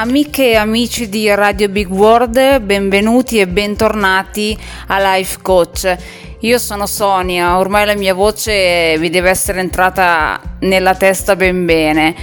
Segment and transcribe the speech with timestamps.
[0.00, 5.94] Amiche e amici di Radio Big World, benvenuti e bentornati a Life Coach.
[6.40, 12.14] Io sono Sonia, ormai la mia voce vi deve essere entrata nella testa ben bene.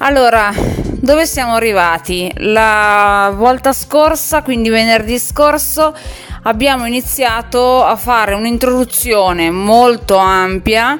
[0.00, 2.30] Allora, dove siamo arrivati?
[2.34, 5.96] La volta scorsa, quindi venerdì scorso,
[6.42, 10.98] abbiamo iniziato a fare un'introduzione molto ampia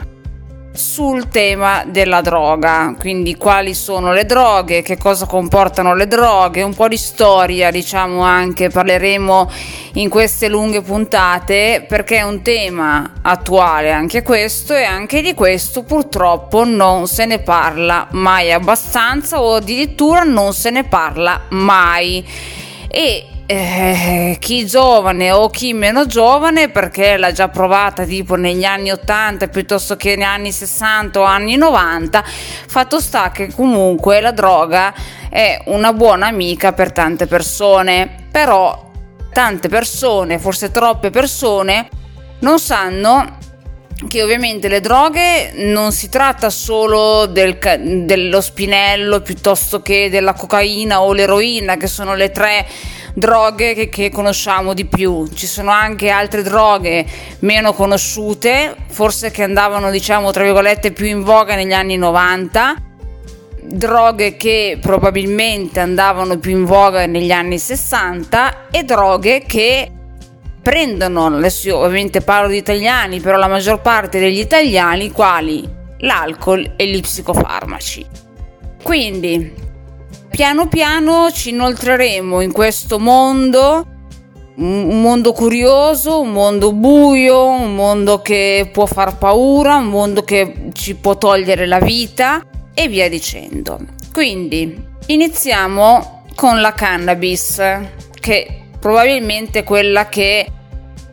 [0.72, 6.74] sul tema della droga, quindi quali sono le droghe, che cosa comportano le droghe, un
[6.74, 9.50] po' di storia, diciamo anche, parleremo
[9.94, 15.82] in queste lunghe puntate perché è un tema attuale anche questo e anche di questo
[15.82, 22.26] purtroppo non se ne parla mai abbastanza o addirittura non se ne parla mai.
[22.88, 28.90] E eh, chi giovane o chi meno giovane perché l'ha già provata tipo negli anni
[28.90, 34.94] 80 piuttosto che negli anni 60 o anni 90 fatto sta che comunque la droga
[35.28, 38.26] è una buona amica per tante persone.
[38.30, 38.90] Però
[39.32, 41.88] tante persone forse troppe persone
[42.40, 43.38] non sanno
[44.08, 47.58] che ovviamente le droghe non si tratta solo del,
[48.04, 52.66] dello spinello piuttosto che della cocaina o l'eroina che sono le tre
[53.14, 55.26] droghe che, che conosciamo di più.
[55.32, 57.04] Ci sono anche altre droghe
[57.40, 62.90] meno conosciute, forse che andavano diciamo tra virgolette più in voga negli anni 90
[63.64, 69.90] droghe che probabilmente andavano più in voga negli anni 60 e droghe che
[70.62, 75.68] prendono, adesso io ovviamente parlo di italiani, però la maggior parte degli italiani quali
[75.98, 78.06] l'alcol e gli psicofarmaci.
[78.82, 79.61] Quindi
[80.32, 83.86] piano piano ci inoltreremo in questo mondo,
[84.56, 90.70] un mondo curioso, un mondo buio, un mondo che può far paura, un mondo che
[90.72, 93.78] ci può togliere la vita e via dicendo.
[94.10, 97.62] Quindi iniziamo con la cannabis,
[98.18, 100.50] che probabilmente è quella che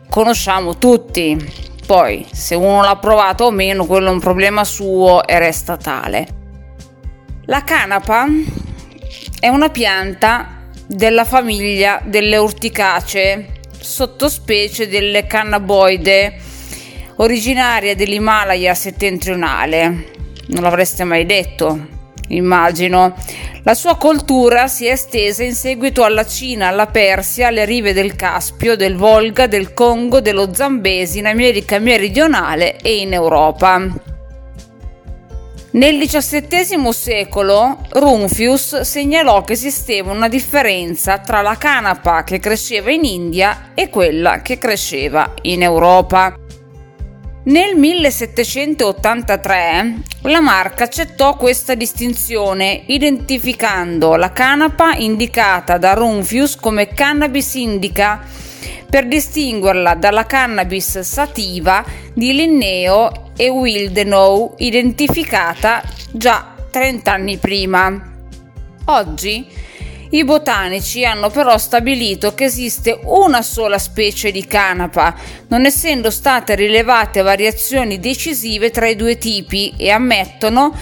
[0.08, 1.68] conosciamo tutti.
[1.86, 6.26] Poi, se uno l'ha provato o meno, quello è un problema suo e resta tale.
[7.44, 8.26] La canapa
[9.40, 16.34] è una pianta della famiglia delle urticacee, sottospecie delle cannaboide,
[17.16, 20.10] originaria dell'Himalaya settentrionale.
[20.48, 21.86] Non l'avreste mai detto,
[22.28, 23.14] immagino.
[23.62, 28.16] La sua coltura si è estesa in seguito alla Cina, alla Persia, alle rive del
[28.16, 34.09] Caspio, del Volga, del Congo, dello Zambesi, in America meridionale e in Europa.
[35.72, 43.04] Nel XVII secolo Rumphius segnalò che esisteva una differenza tra la canapa che cresceva in
[43.04, 46.36] India e quella che cresceva in Europa.
[47.44, 57.54] Nel 1783 la marca accettò questa distinzione identificando la canapa indicata da Rumphius come cannabis
[57.54, 58.24] indica
[58.90, 68.08] per distinguerla dalla cannabis sativa di Linneo e Wildenau identificata già 30 anni prima.
[68.86, 69.46] Oggi
[70.12, 75.14] i botanici hanno però stabilito che esiste una sola specie di canapa,
[75.46, 80.74] non essendo state rilevate variazioni decisive tra i due tipi e ammettono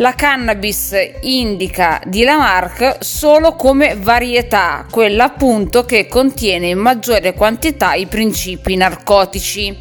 [0.00, 7.92] la cannabis indica di Lamarck solo come varietà, quella appunto che contiene in maggiore quantità
[7.92, 9.76] i principi narcotici.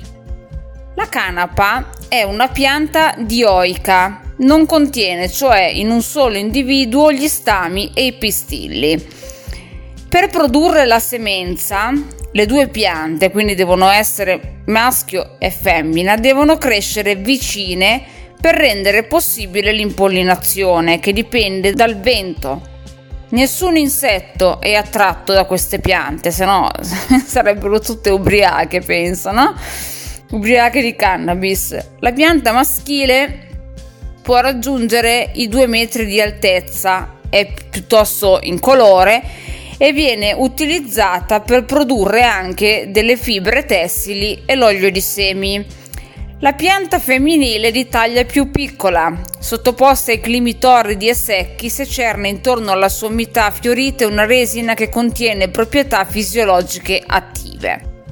[0.96, 7.92] La canapa è una pianta dioica, non contiene cioè in un solo individuo gli stami
[7.94, 9.02] e i pistilli.
[10.10, 11.94] Per produrre la semenza,
[12.34, 19.72] le due piante, quindi devono essere maschio e femmina, devono crescere vicine per rendere possibile
[19.72, 22.78] l'impollinazione che dipende dal vento.
[23.32, 26.70] Nessun insetto è attratto da queste piante, se no
[27.26, 29.54] sarebbero tutte ubriache, penso, no?
[30.32, 31.78] ubriache di cannabis.
[32.00, 33.48] La pianta maschile
[34.22, 39.22] può raggiungere i 2 metri di altezza, è piuttosto incolore
[39.78, 45.66] e viene utilizzata per produrre anche delle fibre tessili e l'olio di semi.
[46.42, 52.72] La pianta femminile di taglia più piccola, sottoposta ai climi torridi e secchi, secerne intorno
[52.72, 58.06] alla sommità fiorite una resina che contiene proprietà fisiologiche attive.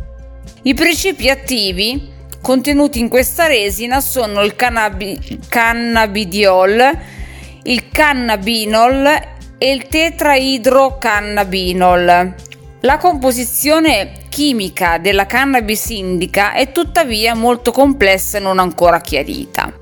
[0.63, 6.99] I principi attivi contenuti in questa resina sono il cannabi- cannabidiol,
[7.63, 9.05] il cannabinol
[9.57, 12.35] e il tetraidrocannabinol.
[12.81, 19.75] La composizione chimica della cannabis indica è tuttavia molto complessa e non ancora chiarita.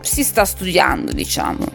[0.00, 1.66] Si sta studiando, diciamo.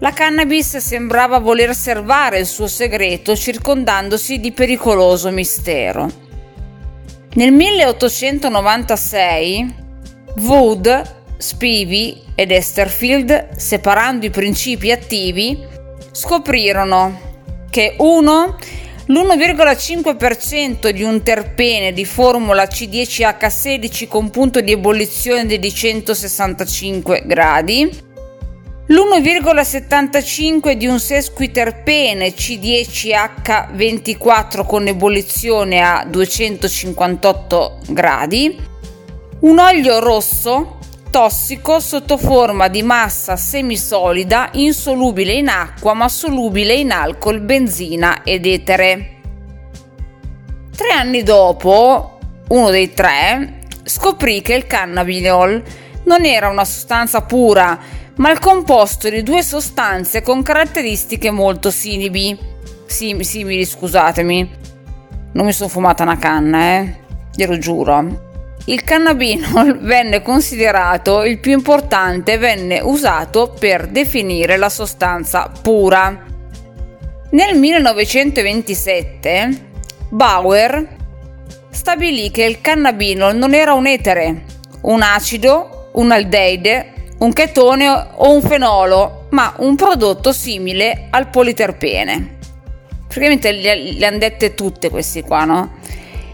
[0.00, 6.24] La cannabis sembrava voler servare il suo segreto circondandosi di pericoloso mistero.
[7.36, 9.74] Nel 1896
[10.38, 15.62] Wood Spivey ed Esterfield, separando i principi attivi,
[16.12, 17.20] scoprirono
[17.68, 18.56] che 1.
[19.08, 28.04] L'1,5% di un terpene di formula C10H16 con punto di ebollizione di 165 gradi,
[28.88, 38.56] l'1,75 di un sesquiterpene C10H24 con ebollizione a 258 gradi,
[39.40, 40.78] un olio rosso
[41.10, 48.46] tossico sotto forma di massa semisolida insolubile in acqua ma solubile in alcol, benzina ed
[48.46, 49.14] etere.
[50.76, 55.60] Tre anni dopo, uno dei tre scoprì che il cannabinol
[56.04, 62.38] non era una sostanza pura, ma il composto di due sostanze con caratteristiche molto simili.
[62.86, 64.50] Sim- simili, scusatemi.
[65.32, 67.04] Non mi sono fumata una canna, eh.
[67.34, 68.24] Glielo giuro
[68.66, 76.24] il cannabinol venne considerato il più importante e venne usato per definire la sostanza pura.
[77.30, 79.68] Nel 1927
[80.08, 80.96] Bauer
[81.70, 84.44] stabilì che il cannabinol non era un etere,
[84.82, 92.38] un acido, un aldeide, un chetone o un fenolo, ma un prodotto simile al politerpene.
[93.06, 95.78] Praticamente le, le hanno dette tutte questi qua, no?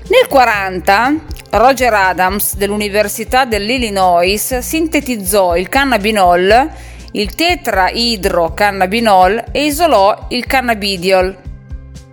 [0.09, 1.15] Nel 40
[1.51, 6.71] Roger Adams dell'Università dell'Illinois sintetizzò il cannabinol,
[7.13, 11.37] il tetraidrocannabinol e isolò il cannabidiol.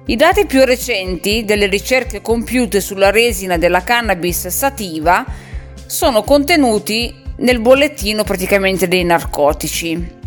[0.05, 5.23] I dati più recenti delle ricerche compiute sulla resina della cannabis sativa
[5.85, 10.17] sono contenuti nel bollettino praticamente dei narcotici.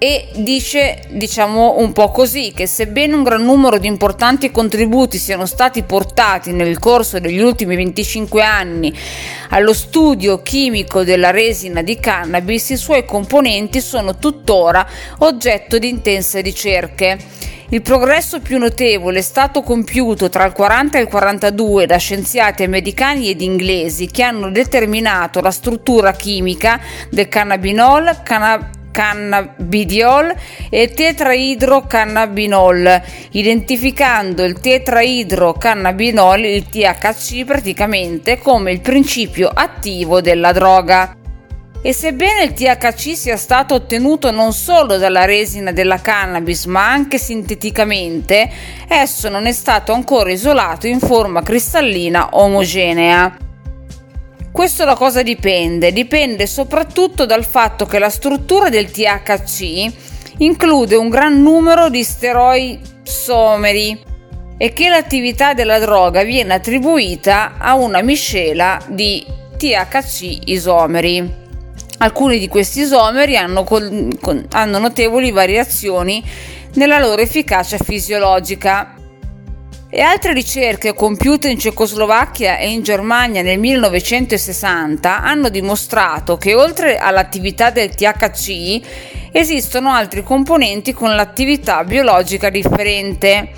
[0.00, 5.44] E dice diciamo un po' così che sebbene un gran numero di importanti contributi siano
[5.44, 8.96] stati portati nel corso degli ultimi 25 anni
[9.48, 14.86] allo studio chimico della resina di cannabis i suoi componenti sono tuttora
[15.18, 17.18] oggetto di intense ricerche
[17.70, 22.62] il progresso più notevole è stato compiuto tra il 40 e il 42 da scienziati
[22.62, 30.34] americani ed inglesi che hanno determinato la struttura chimica del cannabinol, canna- cannabidiol
[30.70, 41.17] e tetraidrocannabinol, identificando il tetraidrocannabinol, il THC, praticamente come il principio attivo della droga.
[41.80, 47.18] E sebbene il THC sia stato ottenuto non solo dalla resina della cannabis ma anche
[47.18, 48.50] sinteticamente,
[48.88, 53.36] esso non è stato ancora isolato in forma cristallina omogenea.
[54.50, 55.92] Questo da cosa dipende?
[55.92, 59.92] Dipende soprattutto dal fatto che la struttura del THC
[60.38, 64.02] include un gran numero di steroisomeri
[64.56, 69.24] e che l'attività della droga viene attribuita a una miscela di
[69.56, 71.46] THC isomeri.
[71.98, 76.22] Alcuni di questi isomeri hanno, con, con, hanno notevoli variazioni
[76.74, 78.94] nella loro efficacia fisiologica.
[79.90, 86.98] E altre ricerche compiute in Cecoslovacchia e in Germania nel 1960 hanno dimostrato che oltre
[86.98, 93.50] all'attività del THC esistono altri componenti con l'attività biologica differente.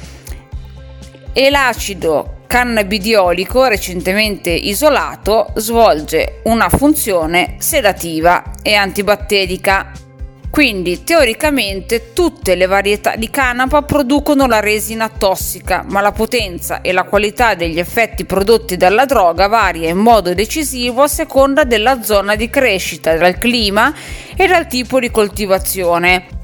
[1.33, 9.93] E l'acido cannabidiolico recentemente isolato svolge una funzione sedativa e antibatterica.
[10.51, 16.91] Quindi teoricamente tutte le varietà di canapa producono la resina tossica, ma la potenza e
[16.91, 22.35] la qualità degli effetti prodotti dalla droga varia in modo decisivo a seconda della zona
[22.35, 23.95] di crescita, dal clima
[24.35, 26.40] e dal tipo di coltivazione.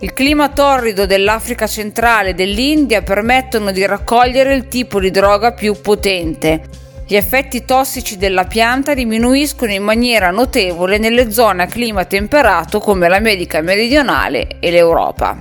[0.00, 5.80] Il clima torrido dell'Africa centrale e dell'India permettono di raccogliere il tipo di droga più
[5.80, 6.60] potente.
[7.06, 13.08] Gli effetti tossici della pianta diminuiscono in maniera notevole nelle zone a clima temperato come
[13.08, 15.34] l'America meridionale e l'Europa.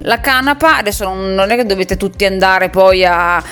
[0.00, 3.42] La canapa, adesso non è che dovete tutti andare poi a,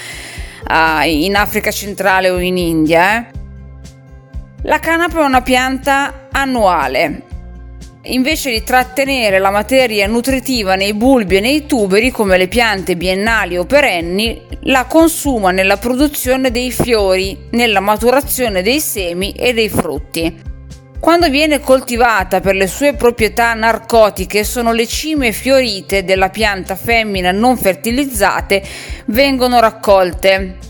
[0.65, 3.27] a, in Africa centrale o in India, eh?
[4.65, 7.23] La canapa è una pianta annuale,
[8.04, 13.59] invece di trattenere la materia nutritiva nei bulbi e nei tuberi come le piante biennali
[13.59, 20.49] o perenni, la consuma nella produzione dei fiori, nella maturazione dei semi e dei frutti.
[20.99, 27.33] Quando viene coltivata per le sue proprietà narcotiche sono le cime fiorite della pianta femmina
[27.33, 28.62] non fertilizzate
[29.07, 30.70] vengono raccolte.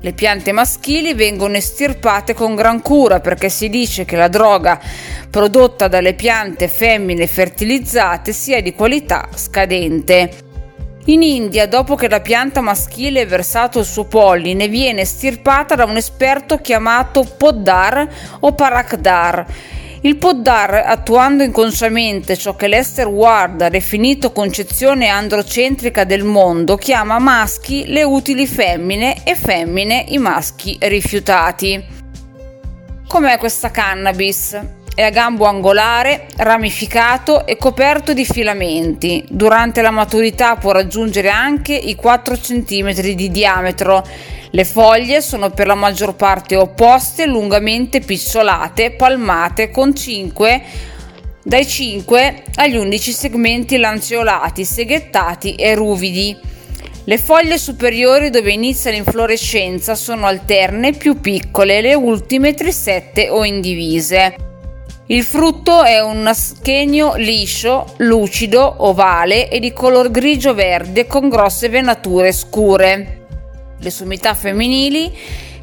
[0.00, 4.78] Le piante maschili vengono estirpate con gran cura perché si dice che la droga
[5.30, 10.44] prodotta dalle piante femmine fertilizzate sia di qualità scadente.
[11.06, 15.84] In India, dopo che la pianta maschile ha versato il suo polline, viene estirpata da
[15.84, 18.08] un esperto chiamato Poddar
[18.40, 19.46] o Parakdar
[20.06, 27.18] il Poddar, attuando inconsciamente ciò che Lester Ward ha definito concezione androcentrica del mondo, chiama
[27.18, 31.84] maschi le utili femmine e femmine i maschi rifiutati.
[33.08, 34.56] Com'è questa cannabis?
[34.94, 39.24] È a gambo angolare, ramificato e coperto di filamenti.
[39.28, 44.06] Durante la maturità può raggiungere anche i 4 cm di diametro
[44.50, 50.62] le foglie sono per la maggior parte opposte, lungamente picciolate, palmate con 5
[51.46, 56.36] dai 5 agli 11 segmenti lanceolati, seghettati e ruvidi.
[57.04, 64.34] Le foglie superiori dove inizia l'inflorescenza sono alterne, più piccole, le ultime trisette o indivise.
[65.06, 72.32] Il frutto è un aschenio liscio, lucido, ovale e di color grigio-verde con grosse venature
[72.32, 73.25] scure.
[73.78, 75.12] Le sommità femminili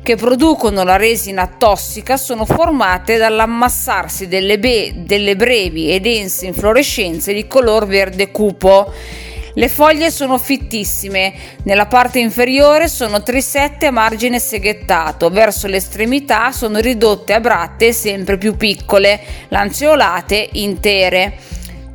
[0.04, 7.34] che producono la resina tossica sono formate dall'ammassarsi delle, be- delle brevi e dense inflorescenze
[7.34, 8.92] di color verde cupo.
[9.56, 16.80] Le foglie sono fittissime, nella parte inferiore sono trisette a margine seghettato, verso l'estremità sono
[16.80, 21.38] ridotte a bratte sempre più piccole, lanceolate intere.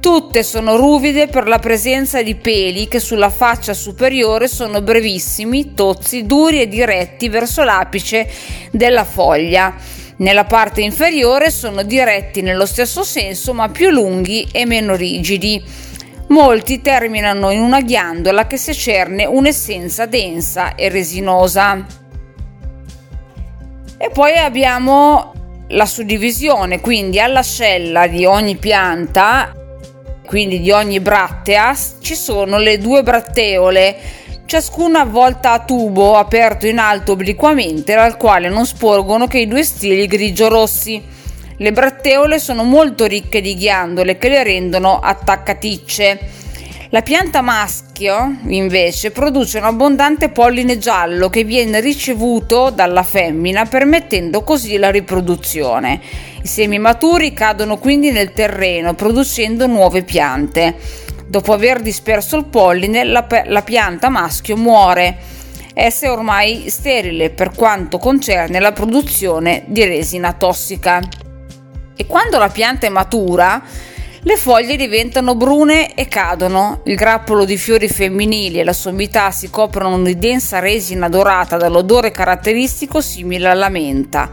[0.00, 6.25] Tutte sono ruvide per la presenza di peli che sulla faccia superiore sono brevissimi, tozzi,
[6.25, 8.31] duri e diretti verso l'apice
[8.71, 9.75] della foglia.
[10.19, 15.62] Nella parte inferiore sono diretti nello stesso senso ma più lunghi e meno rigidi.
[16.28, 21.85] Molti terminano in una ghiandola che secerne un'essenza densa e resinosa.
[23.97, 25.33] E poi abbiamo
[25.69, 29.57] la suddivisione, quindi all'ascella di ogni pianta
[30.28, 33.97] quindi di ogni brattea, ci sono le due bratteole,
[34.44, 39.64] ciascuna avvolta a tubo aperto in alto obliquamente, dal quale non sporgono che i due
[39.64, 41.02] stili grigio-rossi.
[41.56, 46.18] Le bratteole sono molto ricche di ghiandole che le rendono attaccaticce.
[46.90, 54.42] La pianta maschio, invece, produce un abbondante polline giallo che viene ricevuto dalla femmina, permettendo
[54.42, 56.00] così la riproduzione.
[56.42, 60.76] I semi maturi cadono quindi nel terreno producendo nuove piante.
[61.26, 65.14] Dopo aver disperso il polline, la, la pianta maschio muore.
[65.75, 71.07] Essa è ormai sterile per quanto concerne la produzione di resina tossica.
[71.95, 73.62] E quando la pianta è matura,
[74.22, 76.80] le foglie diventano brune e cadono.
[76.84, 82.10] Il grappolo di fiori femminili e la sommità si coprono di densa resina dorata dall'odore
[82.10, 84.28] caratteristico simile alla menta.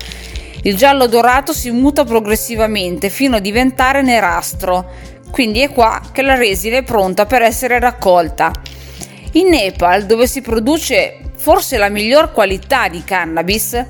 [0.64, 4.90] Il giallo dorato si muta progressivamente fino a diventare nerastro,
[5.30, 8.52] quindi è qua che la resina è pronta per essere raccolta.
[9.34, 13.86] In Nepal, dove si produce forse la miglior qualità di cannabis,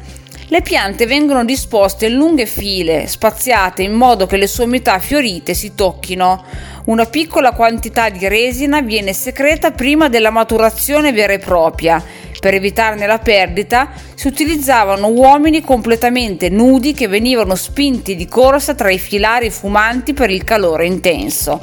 [0.49, 5.73] le piante vengono disposte in lunghe file, spaziate in modo che le sommità fiorite si
[5.73, 6.43] tocchino.
[6.85, 12.03] Una piccola quantità di resina viene secreta prima della maturazione vera e propria
[12.45, 18.91] per evitarne la perdita, si utilizzavano uomini completamente nudi che venivano spinti di corsa tra
[18.91, 21.59] i filari fumanti per il calore intenso.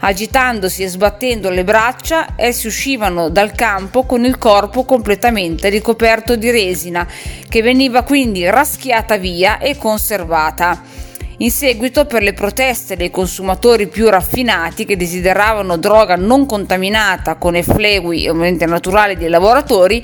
[0.00, 6.50] Agitandosi e sbattendo le braccia, essi uscivano dal campo con il corpo completamente ricoperto di
[6.50, 7.08] resina,
[7.48, 11.05] che veniva quindi raschiata via e conservata.
[11.38, 17.54] In seguito, per le proteste dei consumatori più raffinati che desideravano droga non contaminata con
[17.54, 20.02] effluvi ovviamente naturali dei lavoratori,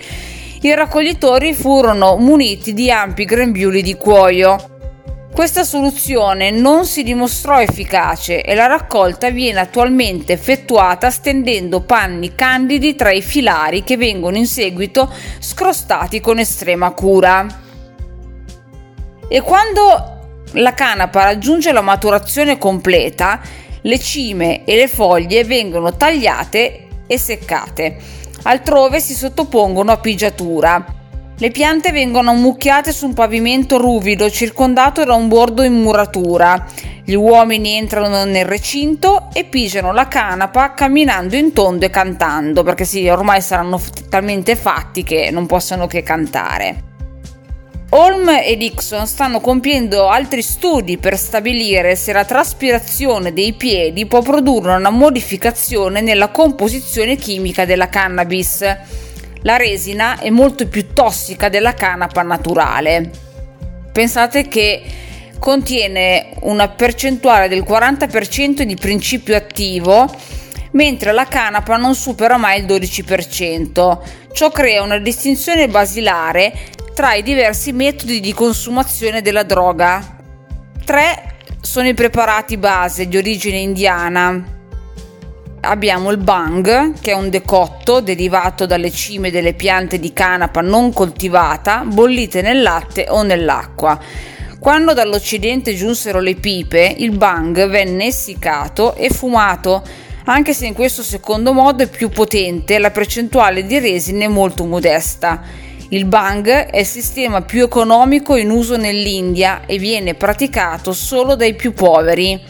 [0.60, 4.68] i raccoglitori furono muniti di ampi grembiuli di cuoio.
[5.32, 12.94] Questa soluzione non si dimostrò efficace e la raccolta viene attualmente effettuata stendendo panni candidi
[12.94, 17.46] tra i filari che vengono in seguito scrostati con estrema cura.
[19.26, 20.11] E quando
[20.52, 23.40] la canapa raggiunge la maturazione completa,
[23.82, 27.96] le cime e le foglie vengono tagliate e seccate.
[28.44, 30.84] Altrove si sottopongono a pigiatura.
[31.38, 36.66] Le piante vengono ammucchiate su un pavimento ruvido circondato da un bordo in muratura.
[37.04, 42.84] Gli uomini entrano nel recinto e pigiano la canapa camminando in tondo e cantando, perché
[42.84, 46.91] sì, ormai saranno talmente fatti che non possono che cantare.
[47.94, 54.22] Holm e Dixon stanno compiendo altri studi per stabilire se la traspirazione dei piedi può
[54.22, 58.64] produrre una modificazione nella composizione chimica della cannabis.
[59.42, 63.10] La resina è molto più tossica della canapa naturale.
[63.92, 64.82] Pensate che
[65.38, 70.10] contiene una percentuale del 40% di principio attivo
[70.70, 73.98] mentre la canapa non supera mai il 12%.
[74.32, 80.16] Ciò crea una distinzione basilare tra i diversi metodi di consumazione della droga.
[80.84, 84.60] Tre sono i preparati base di origine indiana.
[85.60, 90.92] Abbiamo il bang, che è un decotto derivato dalle cime delle piante di canapa non
[90.92, 93.98] coltivata, bollite nel latte o nell'acqua.
[94.58, 99.82] Quando dall'Occidente giunsero le pipe, il bang venne essiccato e fumato,
[100.24, 104.64] anche se in questo secondo modo è più potente, la percentuale di resine è molto
[104.64, 105.70] modesta.
[105.92, 111.52] Il bang è il sistema più economico in uso nell'India e viene praticato solo dai
[111.52, 112.40] più poveri.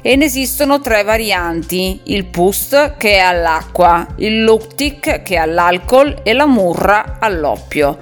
[0.00, 6.20] E ne esistono tre varianti, il pust che è all'acqua, il luptic che è all'alcol
[6.22, 7.98] e la murra all'oppio.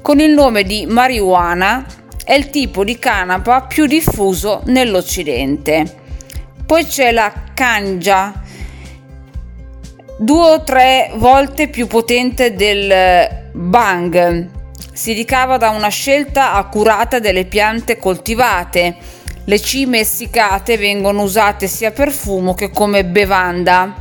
[0.00, 1.84] Con il nome di marijuana
[2.24, 5.92] è il tipo di canapa più diffuso nell'Occidente.
[6.64, 8.43] Poi c'è la kanja,
[10.16, 14.62] due o tre volte più potente del Bang
[14.94, 18.96] si ricava da una scelta accurata delle piante coltivate.
[19.44, 23.92] Le cime essiccate vengono usate sia per fumo che come bevanda.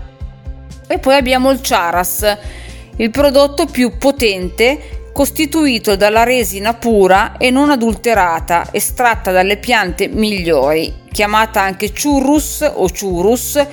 [0.87, 2.37] E poi abbiamo il charas,
[2.97, 11.01] il prodotto più potente costituito dalla resina pura e non adulterata, estratta dalle piante migliori,
[11.11, 13.65] chiamata anche churrus o churus,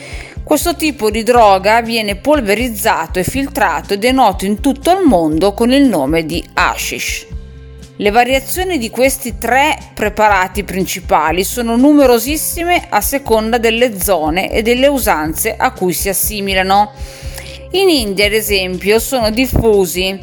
[0.42, 5.54] questo tipo di droga viene polverizzato e filtrato ed è noto in tutto il mondo
[5.54, 7.26] con il nome di hashish.
[7.96, 14.86] Le variazioni di questi tre preparati principali sono numerosissime a seconda delle zone e delle
[14.86, 16.92] usanze a cui si assimilano.
[17.72, 20.18] In India, ad esempio, sono diffusi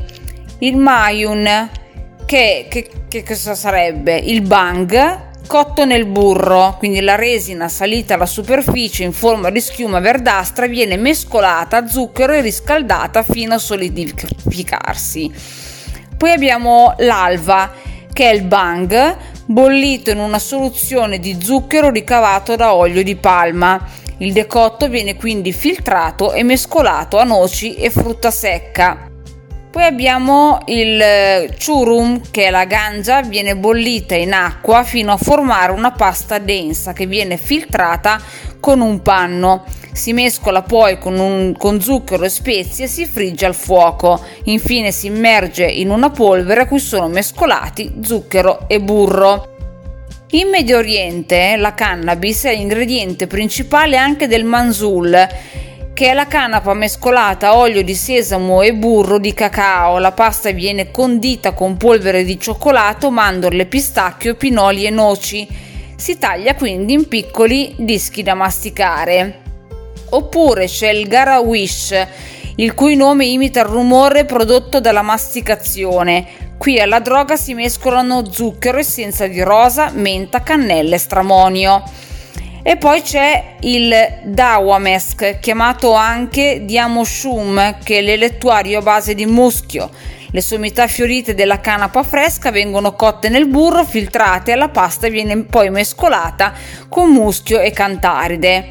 [0.60, 1.70] il mayun,
[2.26, 4.18] che, che, che cosa sarebbe?
[4.18, 10.00] Il bang, cotto nel burro, quindi la resina salita alla superficie in forma di schiuma
[10.00, 15.32] verdastra viene mescolata a zucchero e riscaldata fino a solidificarsi.
[16.16, 17.72] Poi abbiamo l'alva,
[18.14, 23.84] che è il bang, bollito in una soluzione di zucchero ricavato da olio di palma.
[24.18, 29.07] Il decotto viene quindi filtrato e mescolato a noci e frutta secca.
[29.78, 35.18] Poi abbiamo il eh, churum, che è la ganja, viene bollita in acqua fino a
[35.18, 38.20] formare una pasta densa che viene filtrata
[38.60, 39.66] con un panno.
[39.94, 44.20] Si mescola poi con, un, con zucchero e spezie e si frigge al fuoco.
[44.46, 49.58] Infine si immerge in una polvere a cui sono mescolati zucchero e burro.
[50.32, 55.28] In Medio Oriente la cannabis è l'ingrediente principale anche del manzul
[55.98, 59.98] che è la canapa mescolata a olio di sesamo e burro di cacao.
[59.98, 65.48] La pasta viene condita con polvere di cioccolato, mandorle, pistacchio, pinoli e noci.
[65.96, 69.40] Si taglia quindi in piccoli dischi da masticare.
[70.12, 71.96] Oppure c'è il garawish,
[72.58, 76.28] il cui nome imita il rumore prodotto dalla masticazione.
[76.60, 81.82] Qui alla droga si mescolano zucchero, essenza di rosa, menta, cannella e stramonio.
[82.68, 89.90] E poi c'è il Dawamesk, chiamato anche Diamoshum, che è l'elettuario a base di muschio.
[90.32, 95.44] Le sommità fiorite della canapa fresca vengono cotte nel burro, filtrate e la pasta viene
[95.44, 96.52] poi mescolata
[96.90, 98.68] con muschio e cantaride.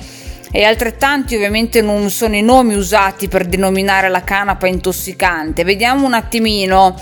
[0.52, 5.64] E altrettanti ovviamente non sono i nomi usati per denominare la canapa intossicante.
[5.64, 7.00] Vediamo un attimino.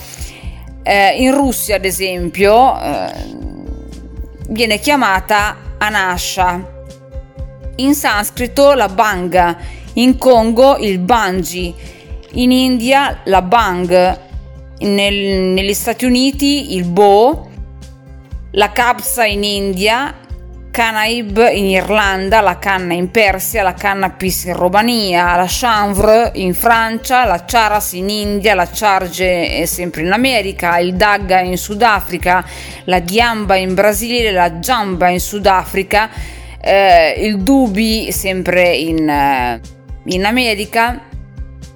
[0.85, 3.13] Eh, in Russia, ad esempio, eh,
[4.51, 6.74] viene chiamata anasha,
[7.77, 9.57] in sanscrito la banga,
[9.95, 11.75] in Congo il bangi,
[12.33, 14.19] in India la bang,
[14.79, 17.51] nel, negli Stati Uniti il bo,
[18.53, 20.15] la capsa in India,
[20.75, 27.25] Canaib in Irlanda, la canna in Persia, la cannabis in Romania, la chanvre in Francia,
[27.25, 32.45] la charas in India, la charge sempre in America, il dagga in Sudafrica,
[32.87, 36.11] la diamba in Brasile, la jamba in Sudafrica,
[36.65, 39.61] eh, il dubi sempre in, eh,
[40.05, 40.99] in America,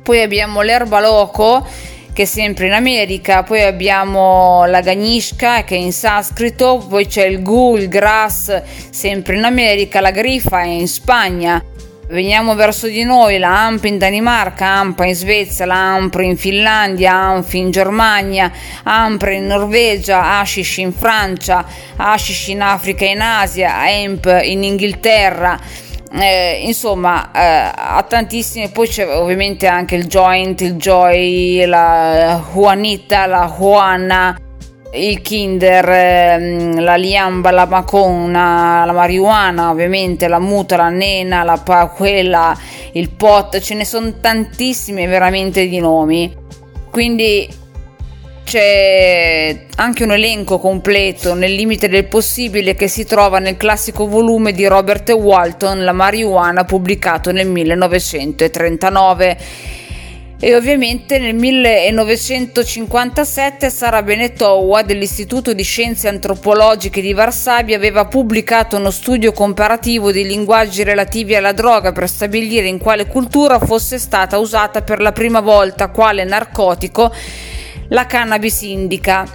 [0.02, 1.66] poi abbiamo l'erba loco
[2.14, 7.26] che è sempre in America, poi abbiamo la Ganishka che è in sanscrito, poi c'è
[7.26, 11.62] il Gu, il Grass sempre in America, la Grifa è in Spagna.
[12.10, 17.12] Veniamo verso di noi, la AMP in Danimarca, AMPA in Svezia, la AMPR in Finlandia,
[17.12, 18.50] ANF in Germania,
[18.82, 21.66] AMPR in Norvegia, ASHISH in Francia,
[21.96, 25.60] ASHISH in Africa e in Asia, EMP in Inghilterra.
[26.10, 33.26] Eh, insomma eh, ha tantissime poi c'è ovviamente anche il joint il joy la juanita
[33.26, 34.34] la juana
[34.92, 41.60] il kinder ehm, la liamba la maconna la marijuana ovviamente la muta la nena la
[41.94, 42.56] quella
[42.92, 46.34] il pot ce ne sono tantissime veramente di nomi.
[46.90, 47.48] Quindi
[48.44, 54.52] c'è anche un elenco completo nel limite del possibile che si trova nel classico volume
[54.52, 59.36] di Robert Walton La marijuana pubblicato nel 1939
[60.40, 68.92] e ovviamente nel 1957 Sara Benetowa dell'Istituto di Scienze Antropologiche di Varsavia aveva pubblicato uno
[68.92, 74.82] studio comparativo di linguaggi relativi alla droga per stabilire in quale cultura fosse stata usata
[74.82, 77.12] per la prima volta quale narcotico
[77.88, 79.26] la cannabis indica.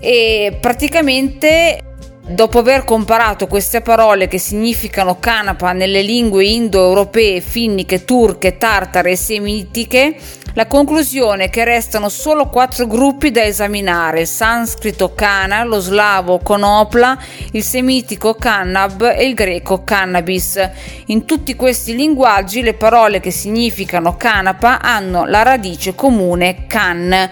[0.00, 1.95] E praticamente
[2.28, 9.16] dopo aver comparato queste parole che significano canapa nelle lingue indoeuropee, finniche, turche, tartare e
[9.16, 10.16] semitiche,
[10.54, 16.38] la conclusione è che restano solo quattro gruppi da esaminare: il sanscrito kana, lo slavo
[16.38, 17.18] konopla,
[17.52, 20.58] il semitico kannab e il greco cannabis.
[21.06, 27.28] In tutti questi linguaggi le parole che significano canapa hanno la radice comune can.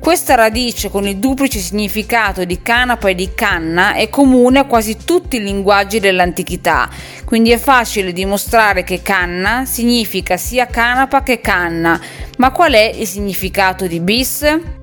[0.00, 4.96] Questa radice con il duplice significato di canapa e di canna è comune a quasi
[5.04, 6.88] tutti i linguaggi dell'antichità,
[7.24, 12.00] quindi è facile dimostrare che canna significa sia canapa che canna.
[12.38, 14.77] Ma qual è il significato di bis?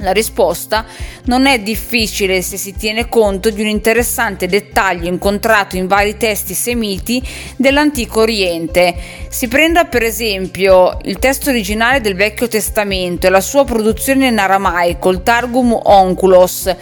[0.00, 0.84] La risposta
[1.24, 6.54] non è difficile se si tiene conto di un interessante dettaglio incontrato in vari testi
[6.54, 7.20] semiti
[7.56, 8.94] dell'Antico Oriente.
[9.28, 14.38] Si prenda per esempio il testo originale del Vecchio Testamento e la sua produzione in
[14.38, 16.72] aramaico, il Targum Onculos.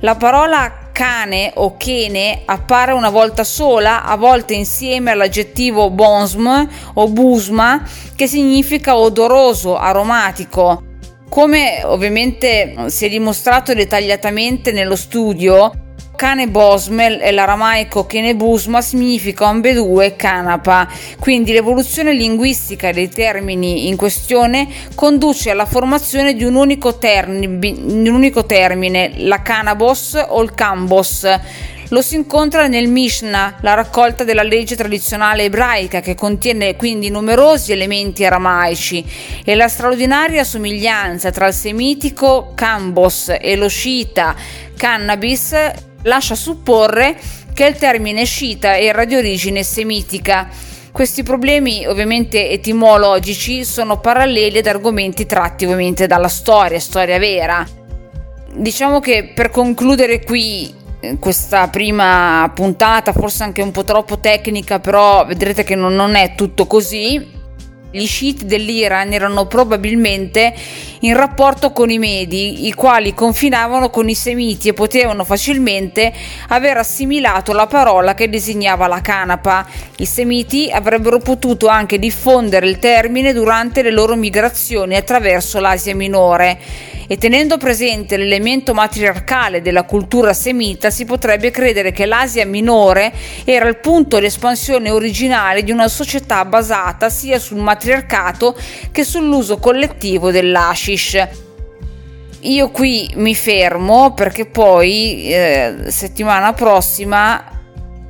[0.00, 7.08] La parola cane o chene appare una volta sola, a volte insieme all'aggettivo bonsm o
[7.08, 7.82] busma,
[8.14, 10.89] che significa odoroso, aromatico.
[11.30, 15.70] Come ovviamente si è dimostrato dettagliatamente nello studio,
[16.16, 20.88] cane bosmel e l'aramaico kenebusma significa ambedue canapa,
[21.20, 24.66] quindi l'evoluzione linguistica dei termini in questione
[24.96, 31.26] conduce alla formazione di un unico, termine, un unico termine la canabos o il cambos
[31.90, 37.72] lo si incontra nel Mishnah, la raccolta della legge tradizionale ebraica che contiene quindi numerosi
[37.72, 39.04] elementi aramaici
[39.44, 44.36] e la straordinaria somiglianza tra il semitico Kambos e lo sciita
[44.76, 45.54] Cannabis
[46.02, 47.16] lascia supporre
[47.52, 50.48] che il termine sciita era di origine semitica.
[50.92, 57.66] Questi problemi ovviamente etimologici sono paralleli ad argomenti tratti ovviamente dalla storia, storia vera.
[58.54, 60.74] Diciamo che per concludere qui
[61.18, 66.34] questa prima puntata, forse anche un po' troppo tecnica, però vedrete che non, non è
[66.34, 67.38] tutto così.
[67.92, 70.54] Gli sciiti dell'Iran erano probabilmente
[71.00, 76.12] in rapporto con i Medi, i quali confinavano con i Semiti e potevano facilmente
[76.48, 79.66] aver assimilato la parola che designava la canapa.
[79.96, 86.58] I Semiti avrebbero potuto anche diffondere il termine durante le loro migrazioni attraverso l'Asia Minore
[87.12, 93.12] e tenendo presente l'elemento matriarcale della cultura semita si potrebbe credere che l'Asia minore
[93.44, 98.54] era il punto di espansione originale di una società basata sia sul matriarcato
[98.92, 101.28] che sull'uso collettivo dell'ashish.
[102.40, 107.42] Io qui mi fermo perché poi eh, settimana prossima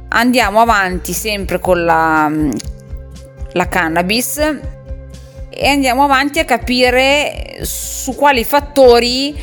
[0.08, 2.30] andiamo avanti sempre con la,
[3.52, 4.38] la cannabis
[5.48, 9.36] e andiamo avanti a capire su quali fattori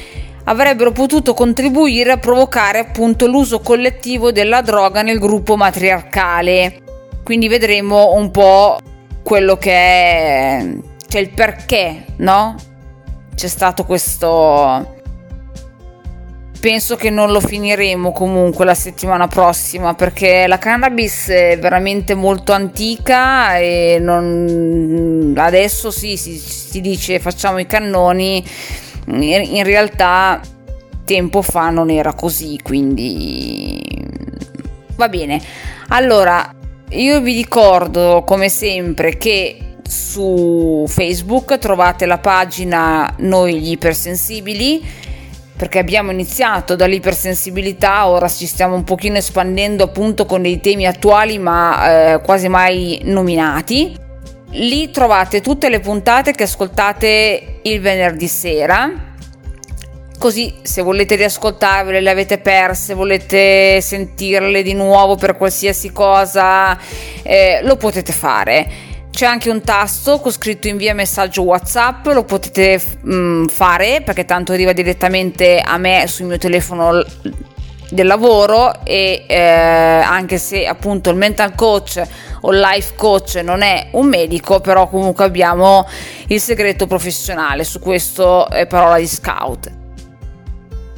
[0.46, 6.82] avrebbero potuto contribuire a provocare appunto l'uso collettivo della droga nel gruppo matriarcale.
[7.24, 8.80] Quindi vedremo un po'
[9.28, 10.66] quello che è,
[11.10, 12.56] cioè il perché, no?
[13.36, 14.96] C'è stato questo
[16.62, 22.54] penso che non lo finiremo comunque la settimana prossima perché la cannabis è veramente molto
[22.54, 25.34] antica e non...
[25.38, 28.42] adesso sì, si, si dice facciamo i cannoni
[29.08, 30.40] in realtà
[31.04, 33.82] tempo fa non era così, quindi
[34.96, 35.42] va bene.
[35.90, 36.57] Allora,
[36.90, 44.84] io vi ricordo come sempre che su Facebook trovate la pagina Noi gli ipersensibili
[45.56, 51.40] perché abbiamo iniziato dall'ipersensibilità, ora ci stiamo un pochino espandendo appunto con dei temi attuali
[51.40, 54.06] ma eh, quasi mai nominati
[54.52, 59.16] Lì trovate tutte le puntate che ascoltate il venerdì sera.
[60.18, 66.76] Così se volete riascoltarvele, le avete perse, volete sentirle di nuovo per qualsiasi cosa,
[67.22, 68.68] eh, lo potete fare.
[69.12, 74.26] C'è anche un tasto con scritto invia messaggio WhatsApp, lo potete mh, mm, fare perché
[74.26, 77.04] tanto arriva direttamente a me sul mio telefono
[77.90, 82.02] del lavoro e eh, anche se appunto il mental coach
[82.42, 85.88] o il life coach non è un medico però comunque abbiamo
[86.28, 89.77] il segreto professionale su questo è parola di scout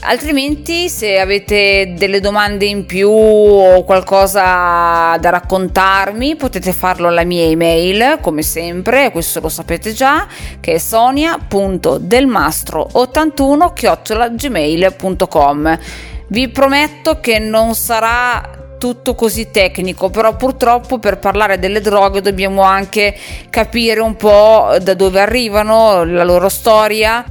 [0.02, 7.44] altrimenti se avete delle domande in più o qualcosa da raccontarmi potete farlo alla mia
[7.44, 10.26] email come sempre questo lo sapete già
[10.60, 15.80] che è sonia.delmastro81 chiocciolagmail.com
[16.28, 22.62] vi prometto che non sarà tutto così tecnico, però purtroppo per parlare delle droghe dobbiamo
[22.62, 23.16] anche
[23.50, 27.24] capire un po' da dove arrivano, la loro storia.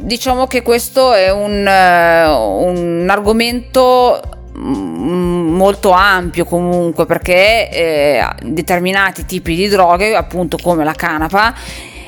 [0.00, 4.20] Diciamo che questo è un, uh, un argomento
[4.56, 11.52] mm, molto ampio comunque perché eh, determinati tipi di droghe appunto come la canapa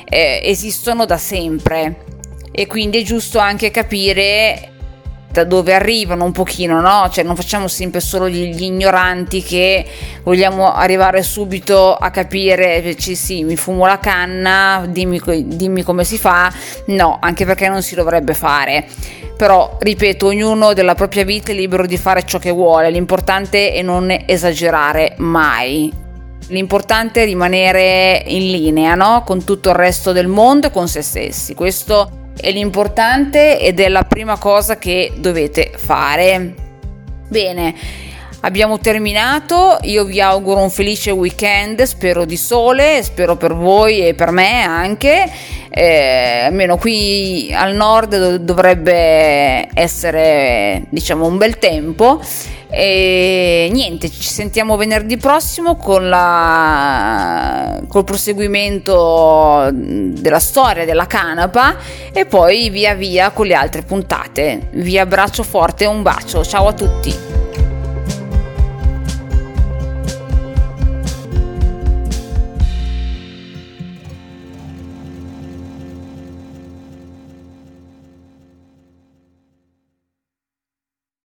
[0.05, 2.05] eh, esistono da sempre.
[2.53, 4.70] E quindi è giusto anche capire
[5.31, 7.09] da dove arrivano un pochino, no?
[7.11, 9.87] Cioè non facciamo sempre solo gli, gli ignoranti che
[10.23, 16.19] vogliamo arrivare subito a capire, cioè, sì, mi fumo la canna, dimmi, dimmi come si
[16.19, 16.53] fa,
[16.87, 18.87] no, anche perché non si dovrebbe fare.
[19.37, 23.83] Però, ripeto, ognuno della propria vita è libero di fare ciò che vuole, l'importante è
[23.83, 26.09] non esagerare mai.
[26.49, 29.23] L'importante è rimanere in linea no?
[29.25, 31.55] con tutto il resto del mondo e con se stessi.
[31.55, 36.55] Questo è l'importante ed è la prima cosa che dovete fare.
[37.29, 37.74] Bene,
[38.40, 44.14] abbiamo terminato, io vi auguro un felice weekend, spero di sole, spero per voi e
[44.14, 45.31] per me anche,
[45.68, 52.20] eh, almeno qui al nord dovrebbe essere diciamo un bel tempo
[52.72, 61.76] e niente, ci sentiamo venerdì prossimo con la, col proseguimento della storia della canapa
[62.12, 64.68] e poi via via con le altre puntate.
[64.72, 66.44] Vi abbraccio forte e un bacio.
[66.44, 67.39] Ciao a tutti.